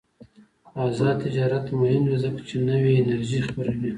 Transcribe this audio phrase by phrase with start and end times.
[0.85, 3.89] آزاد تجارت مهم دی ځکه چې نوې انرژي خپروي.